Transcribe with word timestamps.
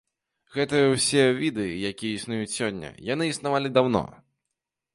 Гэтыя 0.55 0.85
ўсе 0.93 1.25
віды, 1.41 1.67
якія 1.91 2.15
існуюць 2.21 2.49
сёння, 2.57 2.89
яны 3.13 3.29
існавалі 3.35 3.73
даўно. 3.77 4.05